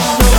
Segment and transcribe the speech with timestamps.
[0.00, 0.29] know.